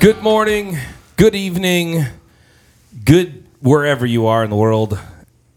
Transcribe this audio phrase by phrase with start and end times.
[0.00, 0.78] Good morning,
[1.16, 2.06] good evening,
[3.04, 4.98] good wherever you are in the world.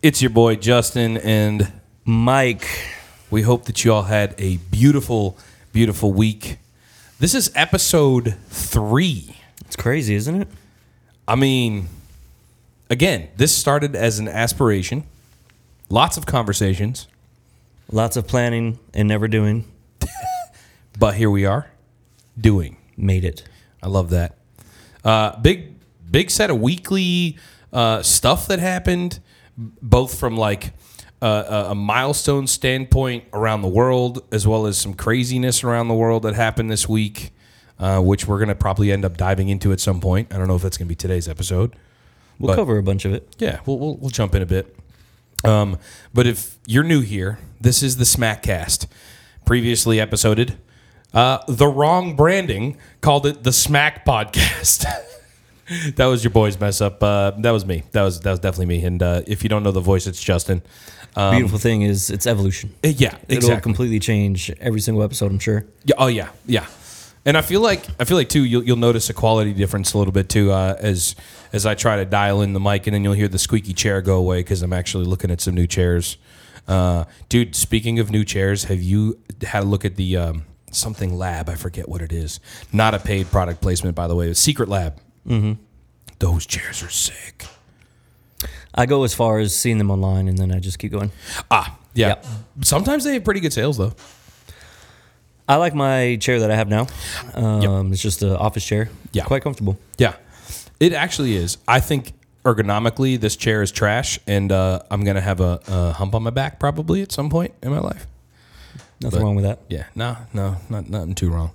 [0.01, 1.71] It's your boy Justin, and
[2.03, 2.67] Mike.
[3.31, 5.37] we hope that you all had a beautiful,
[5.71, 6.57] beautiful week.
[7.19, 9.37] This is episode three.
[9.61, 10.47] It's crazy, isn't it?
[11.25, 11.87] I mean,
[12.89, 15.05] again, this started as an aspiration,
[15.89, 17.07] lots of conversations,
[17.91, 19.65] Lots of planning and never doing.
[20.99, 21.67] but here we are
[22.39, 22.77] doing.
[22.97, 23.43] Made it.
[23.83, 24.37] I love that.
[25.03, 25.75] Uh, big,
[26.09, 27.37] big set of weekly
[27.71, 29.19] uh, stuff that happened,
[29.57, 30.73] both from like
[31.21, 36.23] uh, a milestone standpoint around the world, as well as some craziness around the world
[36.23, 37.31] that happened this week,
[37.79, 40.33] uh, which we're gonna probably end up diving into at some point.
[40.33, 41.75] I don't know if that's gonna be today's episode.
[42.39, 43.35] We'll But- cover a bunch of it.
[43.39, 44.75] Yeah, we'll, we'll, we'll jump in a bit.
[45.43, 45.77] Um,
[46.13, 48.87] but if you're new here, this is the Smaccast.
[49.45, 50.57] Previously episoded,
[51.13, 54.85] uh, the wrong branding called it the Smack Podcast.
[55.95, 57.01] that was your boy's mess up.
[57.01, 57.83] Uh, that was me.
[57.91, 58.83] That was that was definitely me.
[58.83, 60.61] And uh, if you don't know the voice, it's Justin.
[61.15, 62.73] Um, Beautiful thing is it's evolution.
[62.83, 65.65] uh, yeah, It'll completely change every single episode, I'm sure.
[65.85, 66.65] Yeah, oh yeah, yeah.
[67.25, 69.97] And I feel like I feel like too you'll, you'll notice a quality difference a
[69.97, 71.15] little bit too uh, as
[71.53, 74.01] as I try to dial in the mic and then you'll hear the squeaky chair
[74.01, 76.17] go away because I'm actually looking at some new chairs.
[76.67, 80.45] Uh, dude, speaking of new chairs, have you had a look at the um,
[80.75, 81.49] something lab?
[81.49, 82.39] I forget what it is.
[82.71, 84.29] Not a paid product placement, by the way.
[84.29, 84.99] It's Secret Lab.
[85.27, 85.53] Mm-hmm.
[86.19, 87.45] Those chairs are sick.
[88.75, 91.11] I go as far as seeing them online and then I just keep going.
[91.51, 92.07] Ah, yeah.
[92.07, 92.25] Yep.
[92.61, 93.93] Sometimes they have pretty good sales though.
[95.47, 96.87] I like my chair that I have now.
[97.33, 98.89] Um, It's just an office chair.
[99.11, 99.25] Yeah.
[99.25, 99.77] Quite comfortable.
[99.97, 100.15] Yeah,
[100.79, 101.57] it actually is.
[101.67, 102.13] I think
[102.45, 106.29] ergonomically, this chair is trash, and uh, I'm gonna have a, a hump on my
[106.29, 108.07] back probably at some point in my life.
[109.03, 109.59] Nothing But- wrong with that.
[109.69, 111.51] Yeah, no, no, not nothing too wrong.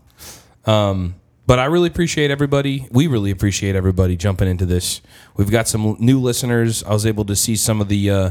[0.67, 1.15] Um,
[1.47, 2.87] but I really appreciate everybody.
[2.91, 5.01] We really appreciate everybody jumping into this.
[5.37, 6.83] We've got some new listeners.
[6.85, 8.31] I was able to see some of the uh,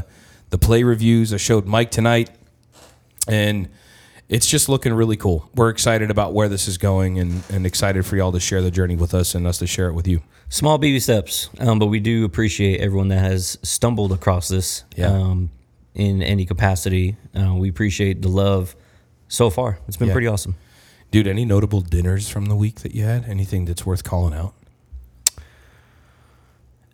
[0.50, 1.34] the play reviews.
[1.34, 2.30] I showed Mike tonight,
[3.26, 3.68] and
[4.28, 5.48] it's just looking really cool.
[5.54, 8.70] We're excited about where this is going, and, and excited for y'all to share the
[8.70, 10.22] journey with us and us to share it with you.
[10.50, 15.08] Small baby steps, um, but we do appreciate everyone that has stumbled across this Yeah.
[15.12, 15.50] um,
[15.94, 17.16] in any capacity.
[17.34, 18.74] Uh, we appreciate the love
[19.28, 19.78] so far.
[19.86, 20.14] It's been Yeah.
[20.14, 20.56] pretty awesome.
[21.10, 23.24] Dude, any notable dinners from the week that you had?
[23.28, 24.54] Anything that's worth calling out?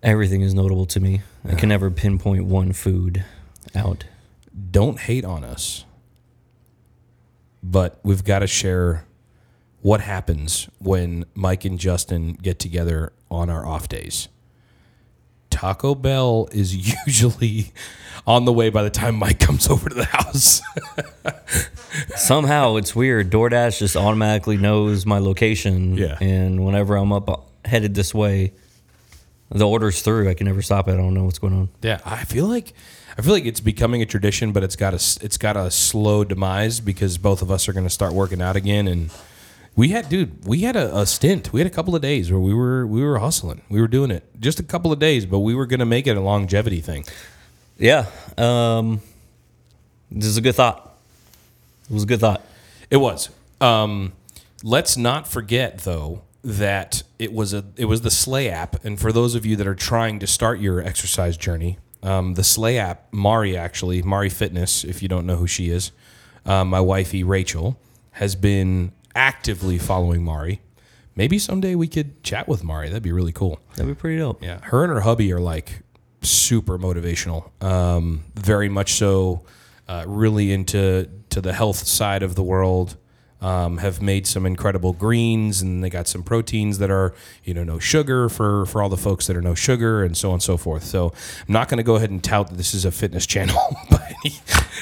[0.02, 1.22] Everything is notable to me.
[1.48, 3.24] I can never pinpoint one food
[3.74, 4.04] out.
[4.70, 5.84] Don't hate on us,
[7.62, 9.04] but we've got to share
[9.80, 14.28] what happens when Mike and Justin get together on our off days.
[15.54, 16.74] Taco Bell is
[17.06, 17.72] usually
[18.26, 20.60] on the way by the time Mike comes over to the house.
[22.16, 23.30] Somehow it's weird.
[23.30, 25.96] DoorDash just automatically knows my location.
[25.96, 26.18] Yeah.
[26.20, 28.52] And whenever I'm up uh, headed this way,
[29.50, 30.28] the order's through.
[30.28, 30.94] I can never stop it.
[30.94, 31.68] I don't know what's going on.
[31.82, 32.72] Yeah, I feel like
[33.16, 36.24] I feel like it's becoming a tradition, but it's got a it's got a slow
[36.24, 38.88] demise because both of us are going to start working out again.
[38.88, 39.10] And
[39.76, 41.52] we had, dude, we had a, a stint.
[41.52, 43.62] We had a couple of days where we were we were hustling.
[43.68, 46.06] We were doing it just a couple of days, but we were going to make
[46.06, 47.04] it a longevity thing.
[47.78, 48.06] Yeah.
[48.38, 49.00] Um,
[50.10, 50.96] this is a good thought.
[51.90, 52.42] It was a good thought.
[52.90, 53.30] It was.
[53.60, 54.12] Um,
[54.62, 59.10] let's not forget though that it was a it was the Slay app, and for
[59.12, 63.12] those of you that are trying to start your exercise journey, um, the Slay app,
[63.12, 65.90] Mari actually, Mari Fitness, if you don't know who she is,
[66.46, 67.78] uh, my wifey Rachel
[68.12, 70.60] has been actively following Mari.
[71.16, 72.88] Maybe someday we could chat with Mari.
[72.88, 73.60] That'd be really cool.
[73.76, 74.42] That'd be pretty dope.
[74.42, 75.82] Yeah, her and her hubby are like
[76.22, 77.50] super motivational.
[77.62, 79.44] Um, very much so.
[79.86, 82.96] Uh, really into to the health side of the world.
[83.40, 87.12] Um, have made some incredible greens, and they got some proteins that are
[87.44, 90.30] you know no sugar for for all the folks that are no sugar, and so
[90.30, 90.84] on and so forth.
[90.84, 91.12] So
[91.46, 93.60] I'm not going to go ahead and tout that this is a fitness channel
[93.90, 94.34] by any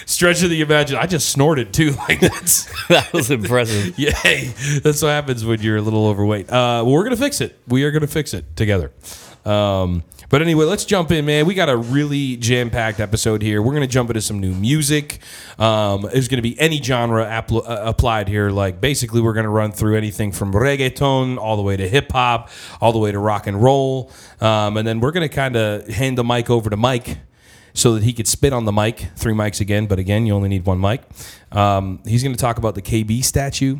[0.06, 1.02] stretch of the imagination.
[1.02, 2.68] I just snorted too, like that's.
[2.88, 3.98] that was impressive.
[3.98, 4.52] Yay!
[4.82, 6.48] That's what happens when you're a little overweight.
[6.48, 7.58] Uh, well, we're gonna fix it.
[7.66, 8.92] We are gonna fix it together.
[9.44, 11.44] Um, but anyway, let's jump in, man.
[11.44, 13.60] We got a really jam-packed episode here.
[13.60, 15.18] We're gonna jump into some new music.
[15.58, 18.48] Um, there's gonna be any genre appl- uh, applied here.
[18.48, 22.48] Like basically, we're gonna run through anything from reggaeton all the way to hip hop,
[22.80, 26.16] all the way to rock and roll, um, and then we're gonna kind of hand
[26.16, 27.18] the mic over to Mike
[27.74, 29.08] so that he could spit on the mic.
[29.16, 31.02] Three mics again, but again, you only need one mic.
[31.50, 33.76] Um, he's going to talk about the KB statue.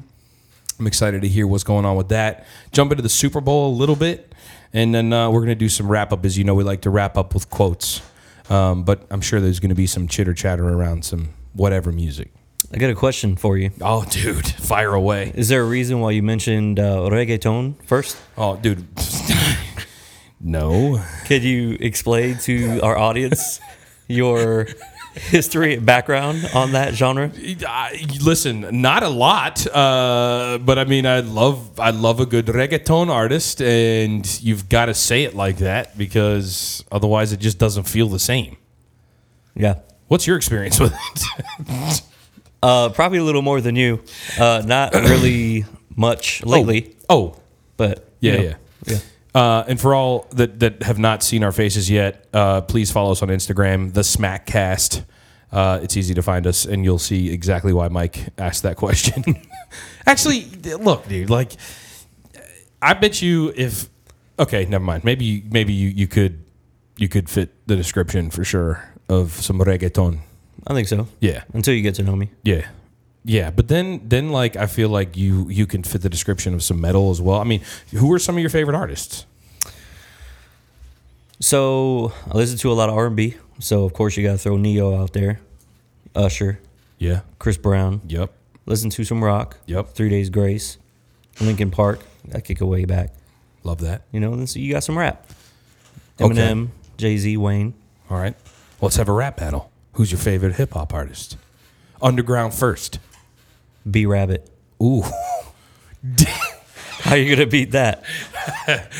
[0.83, 2.45] I'm excited to hear what's going on with that.
[2.73, 4.35] Jump into the Super Bowl a little bit,
[4.73, 6.25] and then uh, we're going to do some wrap up.
[6.25, 8.03] As you know, we like to wrap up with quotes,
[8.51, 12.33] um, but I'm sure there's going to be some chitter chatter around some whatever music.
[12.75, 13.71] I got a question for you.
[13.81, 15.31] Oh, dude, fire away.
[15.37, 18.17] Is there a reason why you mentioned uh, reggaeton first?
[18.37, 18.85] Oh, dude.
[20.41, 21.01] no.
[21.27, 23.61] Could you explain to our audience
[24.09, 24.67] your
[25.31, 27.31] history background on that genre?
[27.67, 32.47] I, listen, not a lot, uh, but I mean, I love I love a good
[32.47, 37.85] reggaeton artist, and you've got to say it like that because otherwise, it just doesn't
[37.85, 38.57] feel the same.
[39.55, 39.81] Yeah.
[40.09, 42.03] What's your experience with it?
[42.65, 44.01] Uh, probably a little more than you.
[44.39, 45.65] Uh, not really
[45.97, 47.35] much lately, Oh,
[47.77, 48.55] but yeah, you know, yeah.
[48.87, 48.99] yeah.
[49.35, 53.13] Uh, and for all that, that have not seen our faces yet, uh, please follow
[53.13, 55.05] us on Instagram, the Smaccast.
[55.51, 59.23] Uh, it's easy to find us, and you'll see exactly why Mike asked that question.
[60.07, 60.45] Actually,
[60.81, 61.53] look, dude, like,
[62.81, 63.89] I bet you if
[64.39, 65.05] okay, never mind.
[65.05, 66.45] Maybe maybe you, you could
[66.97, 70.21] you could fit the description for sure of some reggaeton.
[70.67, 71.09] I think so.
[71.21, 72.31] Yeah, Until you get to know me.
[72.45, 72.67] yeah,
[73.25, 73.51] yeah.
[73.51, 76.81] But then then like I feel like you you can fit the description of some
[76.81, 77.39] metal as well.
[77.41, 79.27] I mean, who are some of your favorite artists?
[81.41, 83.37] So I listen to a lot of R and B.
[83.59, 85.41] So of course you got to throw Ne-Yo out there,
[86.15, 86.59] Usher,
[86.99, 87.21] Yeah.
[87.39, 88.01] Chris Brown.
[88.07, 88.33] Yep.
[88.67, 89.57] Listen to some rock.
[89.67, 89.91] Yep.
[89.95, 90.79] Three Days Grace,
[91.41, 92.01] Linkin Park.
[92.33, 93.13] I kick a way back.
[93.65, 94.03] Love that.
[94.13, 95.29] You know, then so you got some rap.
[96.21, 96.33] Okay.
[96.35, 97.75] Eminem, Jay Z, Wayne.
[98.09, 98.35] All right.
[98.81, 99.71] Let's have a rap battle.
[99.95, 101.37] Who's your favorite hip hop artist?
[102.01, 102.99] Underground first.
[103.89, 104.49] B Rabbit.
[104.83, 105.03] Ooh.
[107.01, 108.05] How you gonna beat that?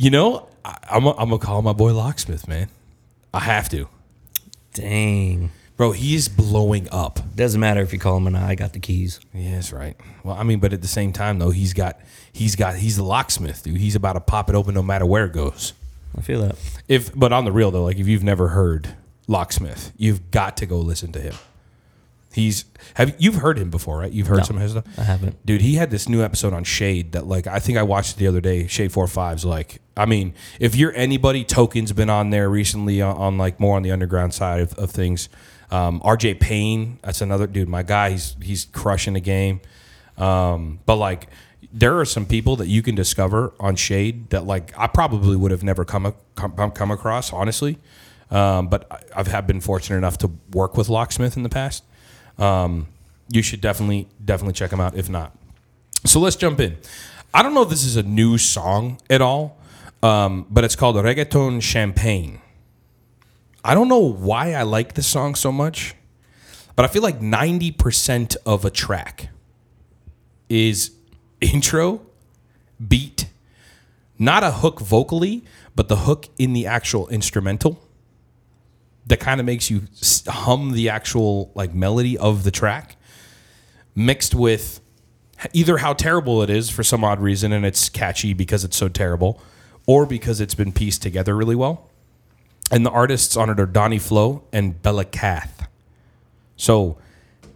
[0.00, 2.68] You know, I, I'm going to call my boy Locksmith, man.
[3.34, 3.88] I have to.
[4.74, 5.50] Dang.
[5.76, 7.18] Bro, he's blowing up.
[7.34, 8.44] Doesn't matter if you call him or not.
[8.44, 9.18] I got the keys.
[9.34, 9.96] Yeah, that's right.
[10.22, 12.00] Well, I mean, but at the same time, though, he's got,
[12.32, 13.76] he's got, he's the locksmith, dude.
[13.78, 15.72] He's about to pop it open no matter where it goes.
[16.16, 16.56] I feel that.
[16.86, 18.94] If, but on the real though, like if you've never heard
[19.26, 21.34] Locksmith, you've got to go listen to him.
[22.38, 22.64] He's
[22.94, 24.12] have you've heard him before, right?
[24.12, 24.44] You've heard No.
[24.44, 24.84] some of his stuff.
[24.98, 25.44] I haven't.
[25.44, 28.18] Dude, he had this new episode on Shade that like I think I watched it
[28.18, 28.66] the other day.
[28.66, 29.44] Shade Four Fives.
[29.44, 33.76] Like, I mean, if you're anybody, Token's been on there recently on, on like more
[33.76, 35.28] on the underground side of, of things.
[35.70, 37.68] Um, RJ Payne, that's another dude.
[37.68, 39.60] My guy, he's he's crushing the game.
[40.16, 41.28] Um, but like,
[41.72, 45.50] there are some people that you can discover on Shade that like I probably would
[45.50, 47.78] have never come a, come, come across, honestly.
[48.30, 51.84] Um, but I- I've have been fortunate enough to work with Locksmith in the past.
[52.38, 52.86] Um,
[53.30, 55.36] you should definitely definitely check them out if not.
[56.04, 56.76] So let's jump in.
[57.34, 59.58] I don't know if this is a new song at all,
[60.02, 62.40] um, but it's called Reggaeton Champagne.
[63.64, 65.94] I don't know why I like this song so much,
[66.76, 69.28] but I feel like 90% of a track
[70.48, 70.92] is
[71.40, 72.00] intro,
[72.86, 73.26] beat,
[74.18, 75.44] not a hook vocally,
[75.76, 77.82] but the hook in the actual instrumental
[79.08, 79.82] that kind of makes you
[80.26, 82.96] hum the actual like melody of the track
[83.94, 84.80] mixed with
[85.52, 88.88] either how terrible it is for some odd reason and it's catchy because it's so
[88.88, 89.40] terrible
[89.86, 91.88] or because it's been pieced together really well.
[92.70, 95.66] And the artists on it are Dani Flow and Bellakath
[96.58, 96.98] so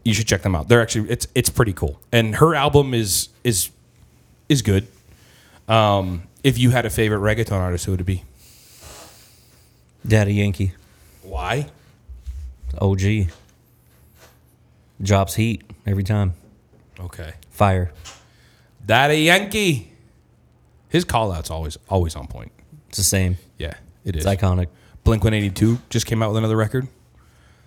[0.05, 0.69] you should check them out.
[0.69, 2.01] They're actually it's it's pretty cool.
[2.11, 3.71] And her album is is
[4.49, 4.87] is good.
[5.69, 8.25] Um if you had a favorite reggaeton artist who would it be?
[10.07, 10.73] Daddy Yankee.
[11.23, 11.67] Why
[12.81, 13.01] OG.
[15.01, 16.35] Drops heat every time.
[17.01, 17.93] okay Fire.
[18.85, 19.89] Daddy Yankee
[20.89, 22.53] his call out's always always on point
[22.89, 23.39] It's the same.
[23.59, 24.69] yeah it is It's iconic.
[25.05, 26.87] Blink 182 just came out with another record.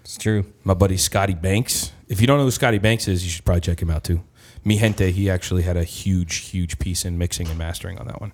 [0.02, 0.46] It's true.
[0.64, 1.92] My buddy Scotty Banks.
[2.08, 4.22] If you don't know who Scotty Banks is, you should probably check him out too.
[4.64, 8.22] Mi Gente, he actually had a huge, huge piece in mixing and mastering on that
[8.22, 8.32] one.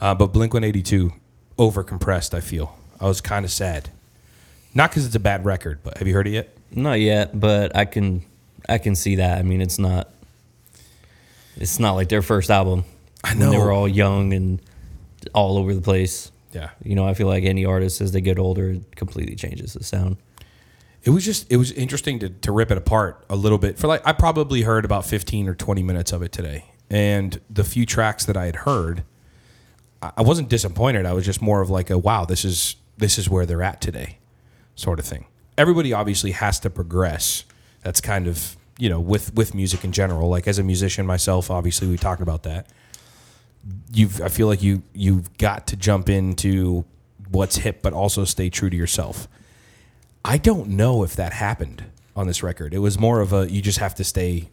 [0.00, 1.12] Uh, but Blink 182,
[1.56, 2.76] over compressed, I feel.
[3.00, 3.90] I was kind of sad.
[4.74, 6.56] Not because it's a bad record, but have you heard it yet?
[6.70, 8.22] Not yet, but I can
[8.68, 9.38] I can see that.
[9.38, 10.10] I mean, it's not
[11.56, 12.84] it's not like their first album.
[13.22, 14.60] I When they were all young and
[15.32, 16.30] all over the place.
[16.52, 16.70] Yeah.
[16.82, 19.84] You know, I feel like any artist as they get older it completely changes the
[19.84, 20.16] sound.
[21.02, 23.78] It was just, it was interesting to, to rip it apart a little bit.
[23.78, 26.64] For like, I probably heard about 15 or 20 minutes of it today.
[26.88, 29.04] And the few tracks that I had heard,
[30.02, 31.06] I I wasn't disappointed.
[31.06, 33.80] I was just more of like a wow, this is this is where they're at
[33.80, 34.18] today,
[34.76, 35.26] sort of thing.
[35.56, 37.44] Everybody obviously has to progress.
[37.82, 40.28] That's kind of you know with with music in general.
[40.28, 42.66] Like as a musician myself, obviously we talked about that.
[43.92, 46.84] You've I feel like you you've got to jump into
[47.30, 49.28] what's hip, but also stay true to yourself.
[50.24, 51.84] I don't know if that happened
[52.16, 52.72] on this record.
[52.72, 54.48] It was more of a you just have to stay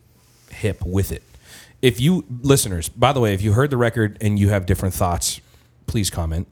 [0.49, 1.23] hip with it.
[1.81, 4.93] If you listeners, by the way, if you heard the record and you have different
[4.93, 5.41] thoughts,
[5.87, 6.47] please comment.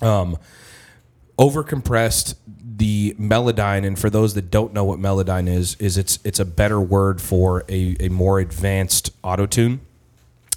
[0.00, 0.38] Um,
[1.38, 2.34] overcompressed
[2.76, 6.44] the Melodyne, and for those that don't know what Melodyne is, is it's it's a
[6.44, 9.80] better word for a, a more advanced auto tune.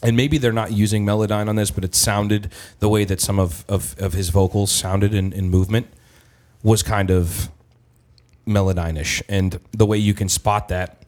[0.02, 3.38] And maybe they're not using Melodyne on this, but it sounded the way that some
[3.38, 5.88] of, of, of his vocals sounded in, in movement
[6.64, 7.50] was kind of
[8.48, 9.22] Melodyne-ish.
[9.28, 11.04] And the way you can spot that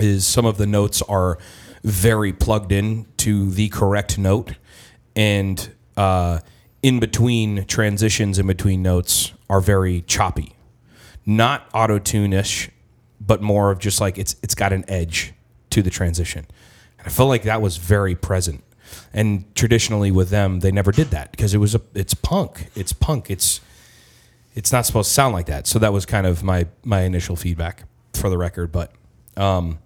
[0.00, 1.38] is some of the notes are
[1.84, 4.54] very plugged in to the correct note,
[5.14, 6.40] and uh,
[6.82, 10.56] in between transitions, in between notes, are very choppy,
[11.24, 12.70] not auto tune-ish,
[13.20, 15.32] but more of just like it's it's got an edge
[15.70, 16.46] to the transition.
[16.98, 18.62] And I feel like that was very present.
[19.12, 22.92] And traditionally with them, they never did that because it was a it's punk, it's
[22.92, 23.60] punk, it's
[24.54, 25.66] it's not supposed to sound like that.
[25.66, 27.84] So that was kind of my my initial feedback
[28.14, 28.72] for the record.
[28.72, 28.92] But
[29.36, 29.78] um,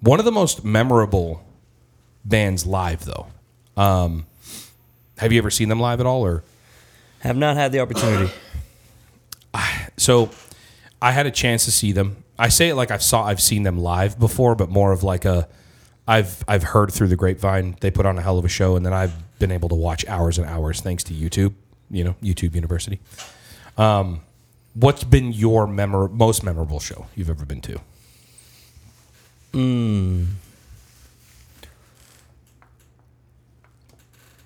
[0.00, 1.44] one of the most memorable
[2.24, 3.28] bands live, though.
[3.76, 4.26] Um,
[5.18, 6.44] have you ever seen them live at all, or
[7.20, 8.32] Have not had the opportunity.
[10.06, 10.30] So?
[11.02, 12.24] I had a chance to see them.
[12.38, 15.24] I say it like I've saw I've seen them live before, but more of like
[15.26, 15.46] a
[16.08, 18.86] I've I've heard through the grapevine they put on a hell of a show, and
[18.86, 21.52] then I've been able to watch hours and hours thanks to YouTube.
[21.90, 22.98] You know, YouTube University.
[23.76, 24.20] Um,
[24.74, 27.80] what's been your memor- most memorable show you've ever been to?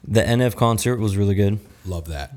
[0.06, 1.58] The NF concert was really good.
[1.86, 2.32] Love that.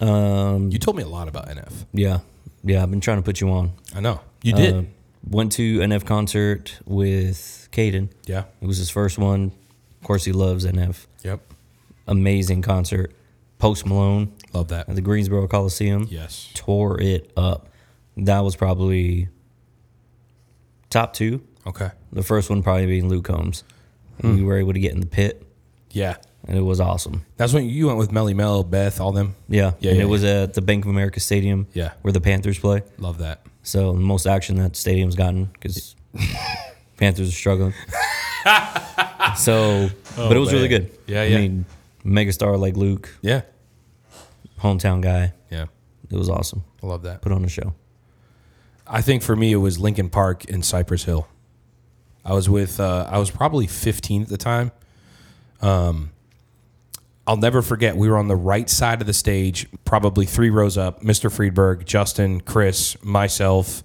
[0.00, 1.72] Um, You told me a lot about NF.
[1.92, 2.18] yeah,
[2.64, 2.82] yeah.
[2.82, 3.72] I've been trying to put you on.
[3.94, 4.74] I know you did.
[4.74, 4.82] Uh,
[5.28, 8.08] went to NF concert with Caden.
[8.26, 8.44] yeah.
[8.60, 9.52] It was his first one.
[10.00, 11.06] Of course, he loves NF.
[11.22, 11.40] Yep.
[12.06, 13.14] Amazing concert.
[13.58, 14.88] Post Malone Love that.
[14.88, 16.06] at the Greensboro Coliseum.
[16.10, 16.50] Yes.
[16.54, 17.68] Tore it up.
[18.16, 19.28] That was probably
[20.90, 21.42] top two.
[21.66, 21.90] Okay.
[22.12, 23.64] The first one probably being Luke Combs.
[24.20, 24.36] Hmm.
[24.36, 25.42] We were able to get in the pit,
[25.90, 26.16] Yeah.
[26.46, 27.24] And it was awesome.
[27.38, 29.34] That's when you went with Melly Mel, Beth, all them.
[29.48, 31.66] Yeah, Yeah, and yeah, it was at the Bank of America Stadium.
[31.72, 31.92] Yeah.
[32.02, 32.82] where the Panthers play.
[32.98, 33.46] Love that.
[33.62, 35.96] So the most action that stadium's gotten because
[36.98, 37.72] Panthers are struggling.
[39.36, 40.90] so, but it was really good.
[41.06, 41.38] Yeah, I yeah.
[41.38, 41.64] mean,
[42.04, 43.42] megastar like Luke, Yeah.
[44.60, 45.32] hometown guy.
[45.50, 45.66] Yeah.
[46.10, 46.62] It was awesome.
[46.82, 47.22] I love that.
[47.22, 47.74] Put on a show.
[48.86, 51.26] I think for me it was Linkin Park in Cypress Hill.
[52.22, 54.72] I was with uh, I was probably 15 at the time.
[55.62, 56.10] Um,
[57.26, 57.96] I'll never forget.
[57.96, 61.02] We were on the right side of the stage, probably three rows up.
[61.02, 61.32] Mr.
[61.32, 63.82] Friedberg, Justin, Chris, myself.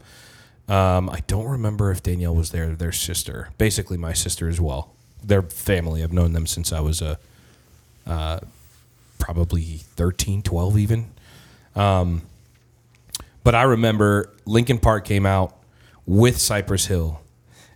[0.67, 2.75] Um, I don't remember if Danielle was there.
[2.75, 4.93] Their sister, basically my sister as well.
[5.23, 6.03] Their family.
[6.03, 7.17] I've known them since I was a
[8.05, 8.39] uh,
[9.19, 9.63] probably
[9.95, 11.11] 13, 12 even.
[13.43, 15.55] But I remember Linkin Park came out
[16.05, 17.21] with Cypress Hill,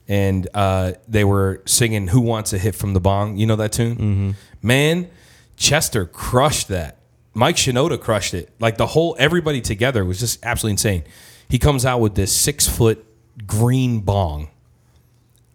[0.08, 3.72] and uh, they were singing "Who Wants a Hit from the Bong." You know that
[3.72, 4.32] tune, mm-hmm.
[4.62, 5.10] man.
[5.56, 6.98] Chester crushed that.
[7.34, 8.50] Mike Shinoda crushed it.
[8.60, 11.04] Like the whole everybody together was just absolutely insane.
[11.50, 13.06] He comes out with this six foot
[13.46, 14.50] green bong,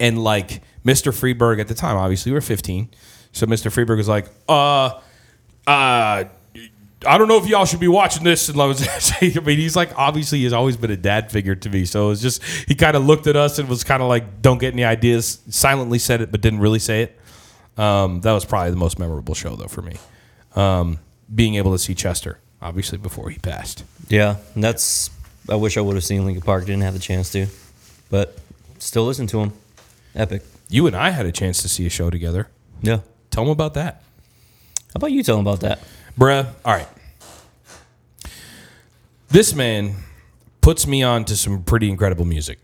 [0.01, 1.13] and like Mr.
[1.13, 2.89] Freeberg at the time, obviously we were 15,
[3.33, 3.71] so Mr.
[3.73, 5.01] Freeberg was like, uh,
[5.67, 6.25] uh.
[7.07, 8.49] I don't know if y'all should be watching this.
[8.49, 8.83] And I was,
[9.23, 11.85] I mean, he's like obviously he's always been a dad figure to me.
[11.85, 14.43] So it was just he kind of looked at us and was kind of like,
[14.43, 17.18] "Don't get any ideas." Silently said it, but didn't really say it.
[17.79, 19.97] Um, that was probably the most memorable show though for me.
[20.57, 20.99] Um,
[21.35, 23.85] being able to see Chester, obviously before he passed.
[24.09, 25.11] Yeah, and that's.
[25.49, 26.67] I wish I would have seen Linkin Park.
[26.67, 27.47] Didn't have the chance to,
[28.11, 28.37] but
[28.79, 29.53] still listen to him.
[30.15, 30.43] Epic.
[30.69, 32.49] You and I had a chance to see a show together.
[32.83, 33.01] Yeah.
[33.31, 34.03] Tell them about that,
[34.89, 35.79] How about you tell him about that?
[36.19, 36.47] bruh.
[36.65, 36.89] All right,
[39.29, 39.95] this man
[40.61, 42.59] puts me on to some pretty incredible music.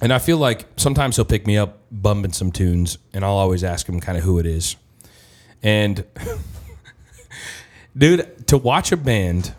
[0.00, 3.64] And I feel like sometimes he'll pick me up bumping some tunes, and I'll always
[3.64, 4.76] ask him kind of who it is.
[5.62, 6.04] And
[7.96, 9.54] dude, to watch a band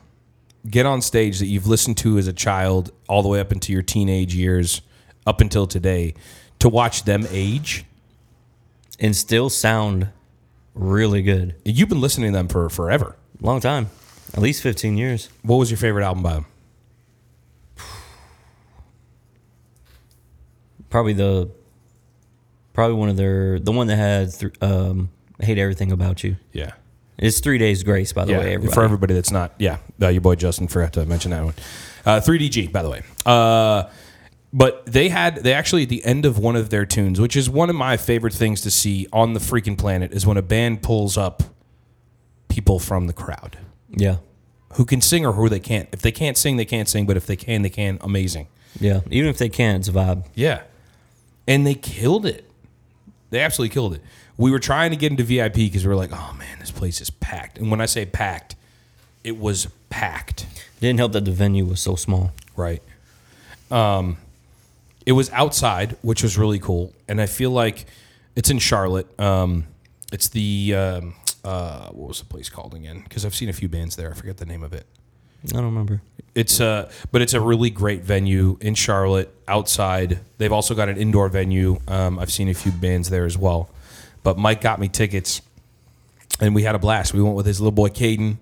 [0.70, 3.72] get on stage that you've listened to as a child all the way up into
[3.74, 4.82] your teenage years,
[5.25, 6.13] up until today,
[6.60, 7.86] to watch them age,
[9.00, 10.10] And still sound
[10.74, 11.56] really good.
[11.65, 13.15] you've been listening to them for forever.
[13.41, 13.89] Long time.
[14.34, 15.29] At least 15 years.
[15.41, 16.46] What was your favorite album by them?
[20.89, 21.50] Probably the.
[22.77, 23.60] Probably one of their.
[23.60, 24.31] The one that had.
[24.31, 25.10] Th- um,
[25.41, 26.36] I hate everything about you.
[26.53, 26.74] Yeah.
[27.17, 28.53] It's Three Days Grace, by the yeah, way.
[28.53, 28.72] Everybody.
[28.75, 31.55] for everybody that's not, yeah, uh, your boy Justin forgot to mention that one.
[32.05, 33.01] Uh, 3DG, by the way.
[33.25, 33.86] Uh,
[34.53, 37.50] but they had, they actually at the end of one of their tunes, which is
[37.50, 40.84] one of my favorite things to see on the freaking planet, is when a band
[40.84, 41.41] pulls up
[42.50, 43.57] people from the crowd
[43.89, 44.17] Yeah.
[44.74, 45.89] who can sing or who they can't.
[45.91, 47.98] If they can't sing, they can't sing, but if they can, they can.
[48.01, 48.48] Amazing.
[48.79, 49.00] Yeah.
[49.10, 50.25] Even if they can't, it's a vibe.
[50.36, 50.62] Yeah.
[51.48, 52.47] And they killed it.
[53.29, 54.01] They absolutely killed it.
[54.38, 57.01] We were trying to get into VIP because we were like, oh man, this place
[57.01, 57.57] is packed.
[57.57, 58.55] And when I say packed,
[59.24, 60.43] it was packed.
[60.43, 62.31] It didn't help that the venue was so small.
[62.55, 62.81] Right.
[63.69, 64.17] Um,
[65.05, 67.86] it was outside, which was really cool, and I feel like
[68.36, 69.07] it's in Charlotte.
[69.19, 69.65] Um,
[70.12, 73.01] it's the um, uh, what was the place called again?
[73.03, 74.12] Because I've seen a few bands there.
[74.12, 74.86] I forget the name of it.
[75.54, 76.01] I don't remember.
[76.36, 79.34] It's a, but it's a really great venue in Charlotte.
[79.48, 81.80] Outside, they've also got an indoor venue.
[81.88, 83.70] Um, I've seen a few bands there as well.
[84.24, 85.42] But Mike got me tickets,
[86.42, 87.13] and we had a blast.
[87.13, 88.38] We went with his little boy Caden,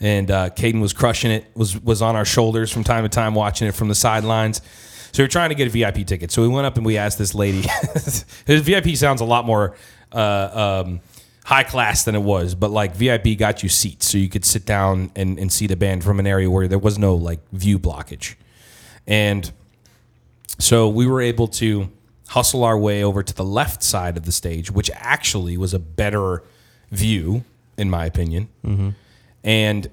[0.00, 1.44] and uh, Caden was crushing it.
[1.54, 4.62] was was on our shoulders from time to time, watching it from the sidelines.
[5.12, 6.32] So we are trying to get a VIP ticket.
[6.32, 7.62] So we went up and we asked this lady.
[8.46, 9.76] his VIP sounds a lot more.
[10.12, 11.00] Uh, um,
[11.44, 14.64] high class than it was, but like VIP got you seats so you could sit
[14.64, 17.78] down and, and see the band from an area where there was no like view
[17.78, 18.34] blockage.
[19.06, 19.52] And
[20.58, 21.90] so we were able to
[22.28, 25.78] hustle our way over to the left side of the stage, which actually was a
[25.78, 26.42] better
[26.90, 27.44] view,
[27.76, 28.48] in my opinion.
[28.64, 28.90] Mm-hmm.
[29.42, 29.88] And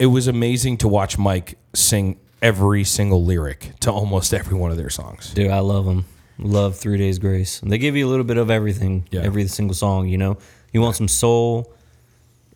[0.00, 4.76] it was amazing to watch Mike sing every single lyric to almost every one of
[4.76, 5.32] their songs.
[5.34, 6.04] Dude, I love them.
[6.38, 7.60] Love Three Days Grace.
[7.60, 9.22] They give you a little bit of everything, Yeah.
[9.22, 10.08] every single song.
[10.08, 10.38] You know,
[10.72, 11.72] you want some soul,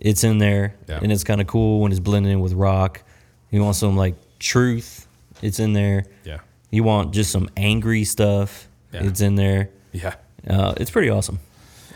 [0.01, 1.01] it's in there, Yeah.
[1.03, 3.03] and it's kind of cool when it's blended in with rock.
[3.51, 5.07] You want some like truth,
[5.43, 6.05] it's in there.
[6.25, 6.39] Yeah.
[6.71, 9.05] You want just some angry stuff, Yeah.
[9.05, 9.71] it's in there.
[9.93, 10.15] Yeah.
[10.49, 11.39] Uh, it's pretty awesome.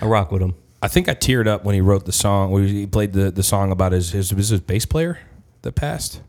[0.01, 0.55] I rock with him.
[0.83, 2.51] I think I teared up when he wrote the song.
[2.51, 5.19] When he played the, the song about his his was his bass player
[5.63, 6.21] that passed.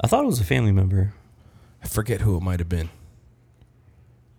[0.00, 1.12] I thought it was a family member.
[1.82, 2.90] I forget who it might have been.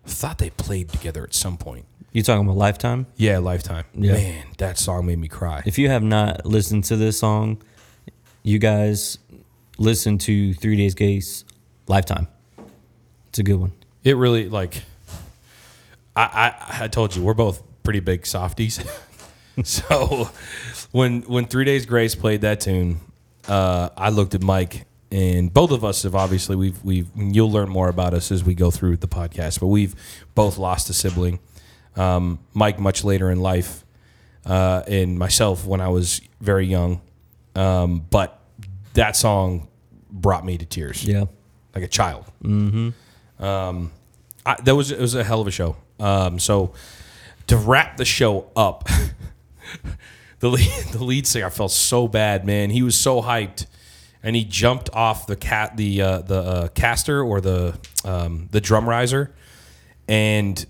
[0.06, 1.86] Thought they played together at some point.
[2.12, 3.06] You talking about Lifetime?
[3.16, 3.84] Yeah, Lifetime.
[3.94, 4.12] Yeah.
[4.12, 5.62] Man, that song made me cry.
[5.66, 7.60] If you have not listened to this song,
[8.42, 9.18] you guys
[9.78, 11.44] listen to Three Days Grace
[11.88, 12.28] Lifetime.
[13.28, 13.72] It's a good one.
[14.04, 14.82] It really like.
[16.14, 18.78] I I, I told you we're both pretty big softies,
[19.64, 20.30] so
[20.92, 23.00] when when Three Days Grace played that tune,
[23.48, 27.68] uh, I looked at Mike and both of us have obviously we've we've you'll learn
[27.68, 29.94] more about us as we go through the podcast, but we've
[30.34, 31.38] both lost a sibling.
[31.96, 33.84] Um, Mike much later in life,
[34.44, 37.00] uh, and myself when I was very young.
[37.54, 38.40] Um, but
[38.94, 39.68] that song
[40.10, 41.24] brought me to tears Yeah.
[41.74, 42.24] like a child.
[42.42, 43.44] Mm-hmm.
[43.44, 43.92] Um,
[44.44, 45.76] I, that was it was a hell of a show.
[46.00, 46.72] Um, so
[47.46, 48.88] to wrap the show up,
[50.40, 52.70] the lead, the lead singer I felt so bad, man.
[52.70, 53.66] He was so hyped,
[54.24, 58.60] and he jumped off the cat the uh, the uh, caster or the um, the
[58.60, 59.32] drum riser,
[60.08, 60.66] and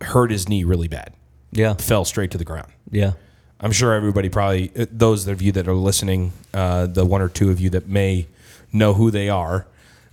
[0.00, 1.12] hurt his knee really bad.
[1.50, 1.74] Yeah.
[1.74, 2.70] Fell straight to the ground.
[2.90, 3.12] Yeah.
[3.60, 7.28] I'm sure everybody probably uh, those of you that are listening, uh, the one or
[7.28, 8.28] two of you that may
[8.72, 9.66] know who they are,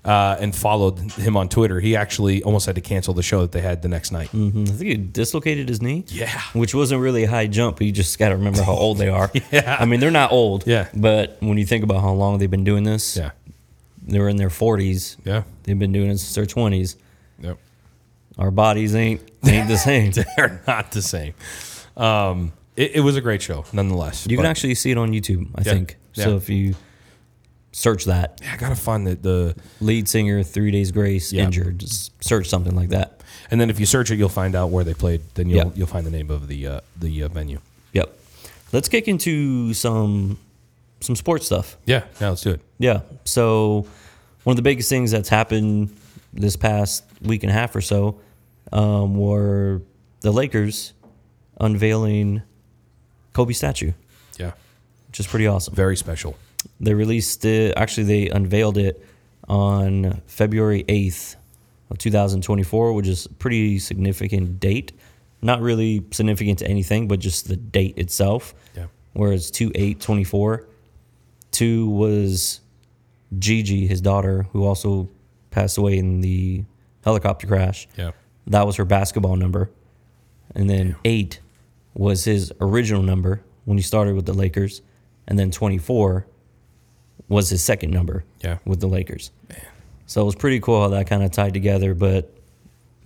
[0.05, 1.79] uh, and followed him on Twitter.
[1.79, 4.27] He actually almost had to cancel the show that they had the next night.
[4.29, 6.05] hmm I think he dislocated his knee.
[6.07, 6.39] Yeah.
[6.53, 9.09] Which wasn't really a high jump, but you just got to remember how old they
[9.09, 9.31] are.
[9.51, 9.77] Yeah.
[9.79, 10.65] I mean, they're not old.
[10.67, 10.87] Yeah.
[10.95, 13.31] But when you think about how long they've been doing this, Yeah,
[14.03, 15.17] they're in their 40s.
[15.25, 16.95] yeah, They've been doing it since their 20s.
[17.41, 17.57] yep.
[18.37, 20.11] Our bodies ain't ain't the same.
[20.37, 21.33] They're not the same.
[21.95, 24.27] Um, it, it was a great show, nonetheless.
[24.29, 25.73] You can actually see it on YouTube, I Yeah.
[25.73, 25.97] think.
[26.13, 26.75] So if you
[27.77, 31.43] search that, yeah, I gotta find the, the lead singer, Three Days Grace, Yeah.
[31.43, 33.21] injured, just search something like that.
[33.51, 35.21] and then if you search it, you'll find out where they played.
[35.35, 35.71] Then you'll Yeah.
[35.75, 37.59] you'll find the name of the uh, the uh, venue.
[37.93, 38.17] Yep.
[38.71, 40.37] Let's kick into some
[41.01, 41.77] some sports stuff.
[41.85, 42.61] Yeah, yeah, let's do it.
[42.79, 43.01] Yeah.
[43.25, 43.85] So
[44.45, 45.89] one of the biggest things that's happened
[46.33, 48.19] this past week and a half or so
[48.71, 49.81] um, were
[50.21, 50.93] the Lakers
[51.59, 52.41] unveiling
[53.33, 53.91] Kobe statue,
[54.39, 54.51] Yeah,
[55.07, 55.75] which is pretty awesome.
[55.75, 56.35] very special.
[56.79, 57.73] They released it.
[57.77, 59.03] Actually, they unveiled it
[59.47, 61.35] on February eighth
[61.89, 64.91] of 2024, which is a pretty significant date.
[65.41, 68.55] Not really significant to anything, but just the date itself.
[68.75, 68.87] Yeah.
[69.13, 70.67] Whereas two eight twenty four,
[71.51, 72.61] two was
[73.37, 75.09] Gigi, his daughter, who also
[75.51, 76.63] passed away in the
[77.03, 77.87] helicopter crash.
[77.97, 78.11] Yeah,
[78.47, 79.69] That was her basketball number.
[80.53, 81.39] And then eight
[81.93, 84.81] was his original number when he started with the Lakers.
[85.27, 86.27] And then 24
[87.27, 88.57] was his second number Yeah.
[88.65, 89.31] with the Lakers.
[90.07, 92.31] So it was pretty cool how that kind of tied together, but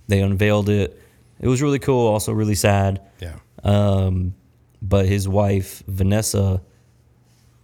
[0.08, 1.00] they unveiled it.
[1.40, 3.00] It was really cool, also really sad.
[3.20, 4.34] yeah, Um,
[4.82, 6.60] but his wife, Vanessa,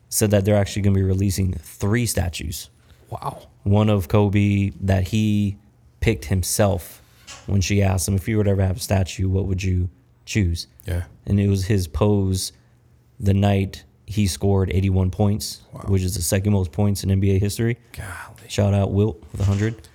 [0.08, 2.70] said that they're actually going to be releasing three statues
[3.10, 3.42] wow.
[3.64, 5.58] one of Kobe that he
[6.00, 7.02] picked himself
[7.46, 9.90] when she asked him if you would ever have a statue, what would you
[10.24, 10.66] choose?
[10.86, 12.52] Yeah, And it was his pose
[13.20, 17.76] the night he scored 81 points, which is the second most points in NBA history.
[17.92, 19.88] golly, Shout out Wilt with 100.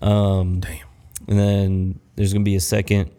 [0.00, 0.86] Um, damn.
[1.28, 3.10] And then there's going to be a second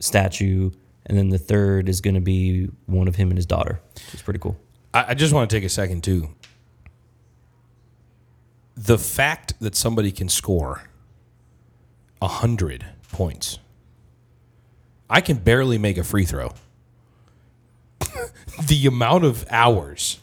[0.00, 0.70] statue.
[1.06, 3.80] And then the third is going to be one of him and his daughter,
[4.12, 4.58] is pretty cool.
[4.92, 6.30] I, I just want to take a second too.
[8.76, 10.82] The fact that somebody can score
[12.20, 13.60] a hundred points,
[15.08, 16.52] I can barely make a free throw.
[18.66, 20.18] the amount of hours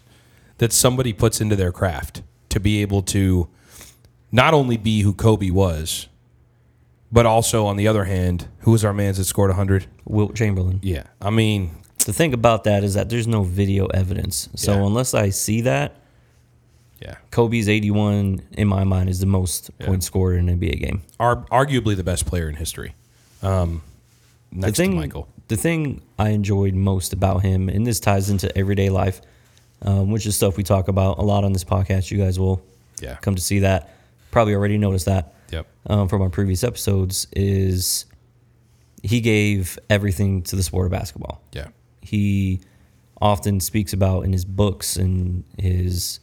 [0.57, 3.47] that somebody puts into their craft to be able to
[4.31, 6.07] not only be who Kobe was,
[7.11, 9.85] but also on the other hand, who was our man that scored 100?
[10.05, 10.79] Wilt Chamberlain.
[10.81, 11.03] Yeah.
[11.21, 11.71] I mean,
[12.05, 14.49] The thing about that is that there's no video evidence.
[14.55, 14.85] So Yeah.
[14.87, 15.95] unless I see that,
[17.01, 17.15] yeah.
[17.31, 21.01] Kobe's 81 in my mind is the most points scored in an NBA game.
[21.19, 22.95] Ar- arguably the best player in history.
[23.41, 23.83] Um,
[24.51, 25.27] next the thing, to Michael.
[25.47, 29.21] The thing I enjoyed most about him, and this ties into everyday life,
[29.81, 32.11] um, which is stuff we talk about a lot on this podcast.
[32.11, 32.61] You guys will
[33.01, 33.15] Yeah.
[33.17, 33.89] come to see that.
[34.31, 35.67] Probably already noticed that Yep.
[35.87, 37.27] um, from our previous episodes.
[37.33, 38.05] Is
[39.03, 41.41] he gave everything to the sport of basketball.
[41.51, 41.67] Yeah.
[42.01, 42.59] he
[43.21, 46.19] often speaks about in his books and his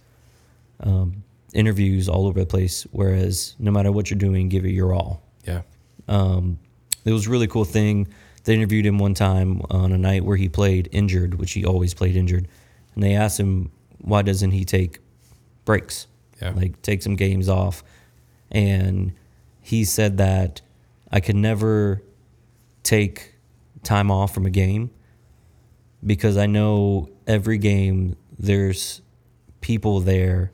[0.81, 1.23] um,
[1.55, 2.87] interviews all over the place.
[2.91, 5.23] Whereas no matter what you're doing, give it your all.
[5.47, 5.63] Yeah.
[6.09, 8.09] It was a really cool thing.
[8.51, 11.95] They interviewed him one time on a night where he played injured, which he always
[11.95, 12.49] played injured,
[12.97, 14.99] and they asked him why doesn't he take
[15.65, 16.09] breaks,
[16.43, 16.51] Yeah.
[16.57, 17.85] like take some games off,
[18.51, 19.13] and
[19.61, 20.63] he said that
[21.13, 22.03] I could never
[22.83, 23.37] take
[23.85, 24.91] time off from a game
[26.05, 29.01] because I know every game there's
[29.61, 30.51] people there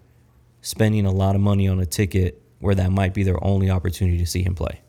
[0.61, 4.19] spending a lot of money on a ticket where that might be their only opportunity
[4.19, 4.83] to see him play.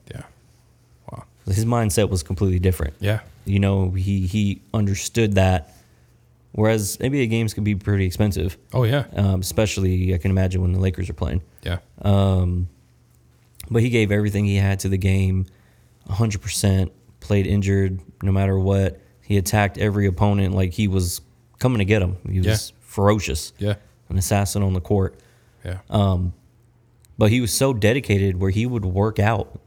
[1.48, 2.94] His mindset was completely different.
[3.00, 3.22] Yeah.
[3.46, 5.74] You know, he he understood that.
[6.54, 9.06] Whereas NBA games can be pretty expensive, Oh yeah.
[9.16, 11.42] um, especially I can imagine when the Lakers are playing.
[11.64, 11.80] Yeah.
[12.02, 12.68] Um,
[13.70, 15.46] But he gave everything he had to the game,
[16.10, 16.90] 100%.
[17.20, 19.00] Played injured no matter what.
[19.22, 21.22] He attacked every opponent like he was
[21.60, 22.18] coming to get him.
[22.30, 22.76] He was Yeah.
[22.82, 23.76] ferocious, Yeah.
[24.10, 25.16] an assassin on the court.
[25.66, 25.80] Yeah.
[25.90, 26.34] Um,
[27.20, 29.60] But he was so dedicated where he would work out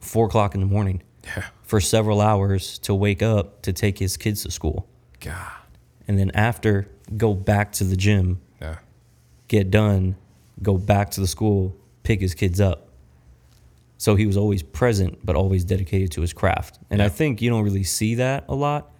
[0.00, 1.46] four o'clock in the morning yeah.
[1.62, 4.88] for several hours to wake up to take his kids to school.
[5.20, 5.52] God.
[6.08, 8.78] And then after, go back to the gym, Yeah.
[9.48, 10.16] get done,
[10.62, 12.88] go back to the school, pick his kids up.
[13.98, 16.78] So he was always present, but always dedicated to his craft.
[16.88, 18.90] And I think you don't really see that a lot,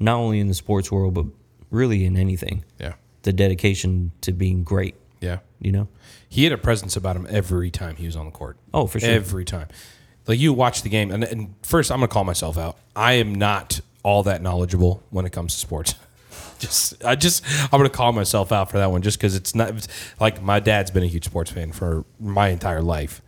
[0.00, 1.26] not only in the sports world, but
[1.70, 2.64] really in anything.
[2.80, 2.94] Yeah.
[3.22, 5.38] The dedication to being great, Yeah.
[5.60, 5.86] you know?
[6.28, 8.56] He had a presence about him every time he was on the court.
[8.74, 9.08] Oh, for sure.
[9.10, 9.68] Every time.
[10.28, 12.76] Like you watch the game, and, and first I'm gonna call myself out.
[12.94, 15.94] I am not all that knowledgeable when it comes to sports.
[16.58, 19.70] just I just I'm gonna call myself out for that one, just because it's not
[19.70, 19.88] it's,
[20.20, 23.22] like my dad's been a huge sports fan for my entire life.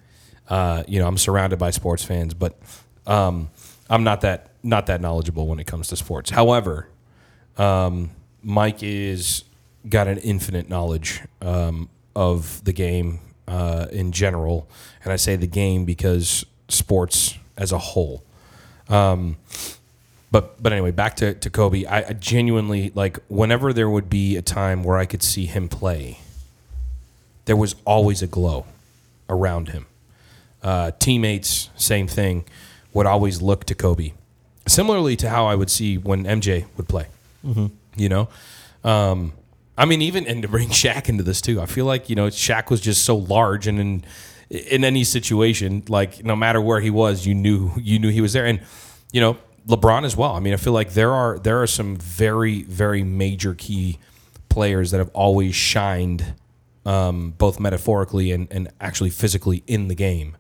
[0.47, 2.59] Uh, you know, I'm surrounded by sports fans, but
[3.07, 3.51] um,
[3.89, 6.29] I'm not that not that knowledgeable when it comes to sports.
[6.29, 6.89] However,
[7.57, 8.11] um,
[8.43, 9.45] Mike is
[9.89, 14.69] got an infinite knowledge um, of the game uh, in general,
[15.03, 18.23] and I say the game because sports as a whole.
[18.89, 19.37] Um,
[20.31, 21.85] but but anyway, back to, to Kobe.
[21.85, 25.69] I, I genuinely like whenever there would be a time where I could see him
[25.69, 26.19] play,
[27.47, 28.67] there was always a glow
[29.29, 29.87] around him.
[30.63, 32.45] Uh, teammates, same thing,
[32.93, 34.13] would always look to Kobe,
[34.67, 37.07] similarly to how I would see when MJ would play.
[37.97, 38.29] You know,
[38.85, 39.33] um,
[39.77, 41.61] I mean, even and to bring Shaq into this too.
[41.61, 44.05] I feel like you know Shaq was just so large, and in
[44.51, 48.33] in any situation, like no matter where he was, you knew you knew he was
[48.33, 48.61] there, and
[49.13, 50.35] you know LeBron as well.
[50.35, 53.99] I mean, I feel like there are there are some very very major key
[54.49, 56.35] players that have always shined,
[56.85, 60.37] um, both metaphorically and, and actually physically in the game.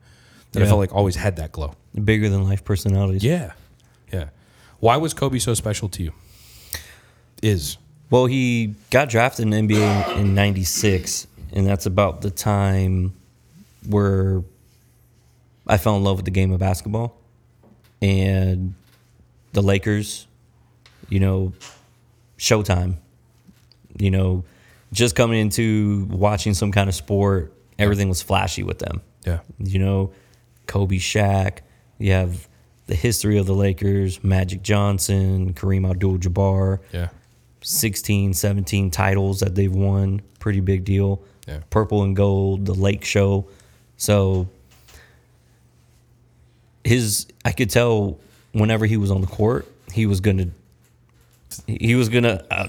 [0.53, 1.75] That I felt like always had that glow.
[1.95, 3.23] Bigger than life personalities.
[3.23, 3.53] Yeah,
[4.13, 4.31] yeah.
[4.81, 6.13] Why was Kobe so special to you?
[7.41, 7.77] Is
[8.11, 13.15] Well, he got drafted in the NBA in '96, and that's about the time
[13.89, 14.43] where
[15.67, 17.17] I fell in love with the game of basketball.
[18.03, 18.75] And
[19.53, 20.27] the Lakers,
[21.09, 21.53] you know,
[22.39, 22.97] Showtime,
[23.99, 24.45] you know,
[24.93, 29.03] just coming into watching some kind of sport, everything was flashy with them.
[29.27, 30.13] yeah, You know,
[30.67, 31.59] Kobe, Shaq.
[31.99, 32.49] You have
[32.87, 36.79] the history of the Lakers, Magic Johnson, Kareem Abdul-Jabbar.
[36.93, 37.09] yeah,
[37.61, 40.23] 16, 17 titles that they've won.
[40.39, 41.23] Pretty big deal.
[41.47, 41.61] Yeah.
[41.69, 43.47] Purple and gold, the Lake Show.
[44.01, 44.49] So
[46.85, 48.19] his I could tell
[48.53, 50.49] whenever he was on the court, he was gonna
[51.67, 52.69] he was gonna uh,